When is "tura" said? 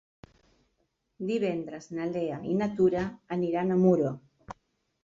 2.81-3.05